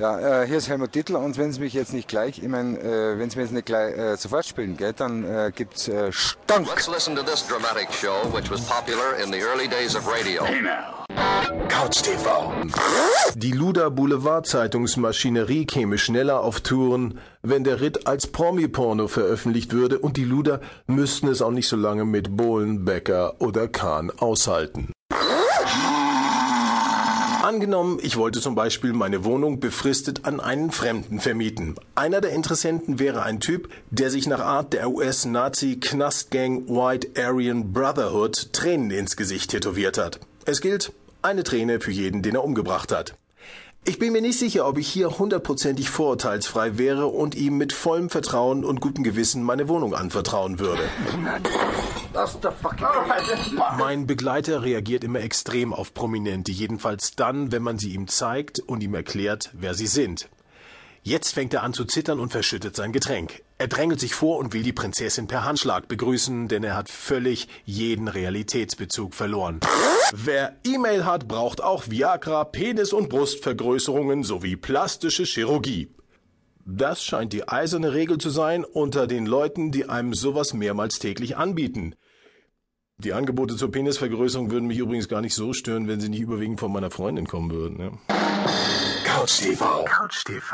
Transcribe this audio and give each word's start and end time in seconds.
Ja, 0.00 0.44
äh, 0.44 0.46
hier 0.46 0.56
ist 0.56 0.70
Helmut 0.70 0.94
Dittl 0.94 1.14
und 1.14 1.36
wenn 1.36 1.50
es 1.50 1.58
mich 1.58 1.74
jetzt 1.74 1.92
nicht 1.92 2.08
gleich, 2.08 2.38
ich 2.38 2.48
meine, 2.48 2.78
äh, 2.78 3.18
wenn 3.18 3.28
es 3.28 3.36
mir 3.36 3.42
jetzt 3.42 3.52
nicht 3.52 3.66
gleich 3.66 3.94
äh, 3.98 4.16
sofort 4.16 4.46
spielen 4.46 4.78
geht, 4.78 4.98
dann 4.98 5.24
äh, 5.24 5.52
gibt's 5.54 5.88
äh, 5.88 6.10
Stank. 6.10 6.66
Let's 6.68 6.88
listen 6.88 7.14
to 7.14 7.22
this 7.22 7.46
dramatic 7.46 7.92
show, 7.92 8.22
which 8.32 8.50
was 8.50 8.62
popular 8.62 9.22
in 9.22 9.30
the 9.30 9.40
early 9.42 9.68
days 9.68 9.94
of 9.94 10.10
radio. 10.10 10.42
Couch 11.68 12.00
TV. 12.00 12.50
Die 13.34 13.52
Luda 13.52 13.90
Boulevard 13.90 14.46
Zeitungsmaschinerie 14.46 15.66
käme 15.66 15.98
schneller 15.98 16.40
auf 16.40 16.62
Touren, 16.62 17.20
wenn 17.42 17.62
der 17.64 17.82
Ritt 17.82 18.06
als 18.06 18.26
Promi-Porno 18.26 19.06
veröffentlicht 19.06 19.74
würde 19.74 19.98
und 19.98 20.16
die 20.16 20.24
Luder 20.24 20.62
müssten 20.86 21.28
es 21.28 21.42
auch 21.42 21.50
nicht 21.50 21.68
so 21.68 21.76
lange 21.76 22.06
mit 22.06 22.38
Bohlen, 22.38 22.86
Becker 22.86 23.34
oder 23.38 23.68
Kahn 23.68 24.10
aushalten. 24.10 24.92
Angenommen, 27.42 27.98
ich 28.02 28.18
wollte 28.18 28.38
zum 28.38 28.54
Beispiel 28.54 28.92
meine 28.92 29.24
Wohnung 29.24 29.60
befristet 29.60 30.26
an 30.26 30.40
einen 30.40 30.70
Fremden 30.70 31.20
vermieten. 31.20 31.74
Einer 31.94 32.20
der 32.20 32.32
Interessenten 32.32 32.98
wäre 32.98 33.22
ein 33.22 33.40
Typ, 33.40 33.70
der 33.90 34.10
sich 34.10 34.26
nach 34.26 34.40
Art 34.40 34.74
der 34.74 34.90
US-Nazi-Knastgang 34.90 36.68
White 36.68 37.08
Aryan 37.18 37.72
Brotherhood 37.72 38.52
Tränen 38.52 38.90
ins 38.90 39.16
Gesicht 39.16 39.52
tätowiert 39.52 39.96
hat. 39.96 40.20
Es 40.44 40.60
gilt, 40.60 40.92
eine 41.22 41.42
Träne 41.42 41.80
für 41.80 41.92
jeden, 41.92 42.20
den 42.20 42.34
er 42.34 42.44
umgebracht 42.44 42.92
hat. 42.92 43.14
Ich 43.86 43.98
bin 43.98 44.12
mir 44.12 44.20
nicht 44.20 44.38
sicher, 44.38 44.68
ob 44.68 44.76
ich 44.76 44.88
hier 44.88 45.18
hundertprozentig 45.18 45.88
vorurteilsfrei 45.88 46.76
wäre 46.76 47.06
und 47.06 47.34
ihm 47.34 47.56
mit 47.56 47.72
vollem 47.72 48.10
Vertrauen 48.10 48.62
und 48.64 48.80
gutem 48.80 49.02
Gewissen 49.04 49.42
meine 49.42 49.68
Wohnung 49.68 49.94
anvertrauen 49.94 50.58
würde. 50.58 50.82
Mein 53.78 54.06
Begleiter 54.06 54.62
reagiert 54.62 55.02
immer 55.02 55.20
extrem 55.20 55.72
auf 55.72 55.94
Prominente, 55.94 56.52
jedenfalls 56.52 57.16
dann, 57.16 57.52
wenn 57.52 57.62
man 57.62 57.78
sie 57.78 57.94
ihm 57.94 58.06
zeigt 58.06 58.60
und 58.60 58.82
ihm 58.82 58.94
erklärt, 58.94 59.50
wer 59.54 59.72
sie 59.72 59.86
sind. 59.86 60.28
Jetzt 61.02 61.32
fängt 61.32 61.54
er 61.54 61.62
an 61.62 61.72
zu 61.72 61.86
zittern 61.86 62.20
und 62.20 62.32
verschüttet 62.32 62.76
sein 62.76 62.92
Getränk. 62.92 63.42
Er 63.60 63.68
drängelt 63.68 64.00
sich 64.00 64.14
vor 64.14 64.38
und 64.38 64.54
will 64.54 64.62
die 64.62 64.72
Prinzessin 64.72 65.26
per 65.26 65.44
Handschlag 65.44 65.86
begrüßen, 65.86 66.48
denn 66.48 66.64
er 66.64 66.74
hat 66.74 66.88
völlig 66.88 67.46
jeden 67.66 68.08
Realitätsbezug 68.08 69.14
verloren. 69.14 69.60
Wer 70.14 70.56
E-Mail 70.64 71.04
hat, 71.04 71.28
braucht 71.28 71.62
auch 71.62 71.90
Viagra, 71.90 72.44
Penis- 72.44 72.94
und 72.94 73.10
Brustvergrößerungen 73.10 74.22
sowie 74.22 74.56
plastische 74.56 75.24
Chirurgie. 75.24 75.90
Das 76.64 77.04
scheint 77.04 77.34
die 77.34 77.48
eiserne 77.48 77.92
Regel 77.92 78.16
zu 78.16 78.30
sein 78.30 78.64
unter 78.64 79.06
den 79.06 79.26
Leuten, 79.26 79.72
die 79.72 79.86
einem 79.90 80.14
sowas 80.14 80.54
mehrmals 80.54 80.98
täglich 80.98 81.36
anbieten. 81.36 81.96
Die 82.96 83.12
Angebote 83.12 83.56
zur 83.56 83.70
Penisvergrößerung 83.70 84.50
würden 84.50 84.68
mich 84.68 84.78
übrigens 84.78 85.06
gar 85.06 85.20
nicht 85.20 85.34
so 85.34 85.52
stören, 85.52 85.86
wenn 85.86 86.00
sie 86.00 86.08
nicht 86.08 86.20
überwiegend 86.20 86.60
von 86.60 86.72
meiner 86.72 86.90
Freundin 86.90 87.26
kommen 87.26 87.50
würden. 87.50 87.76
Ne? 87.76 87.92
Couch 89.10 89.40
TV. 89.40 89.86
Couch 89.86 90.24
TV. 90.24 90.46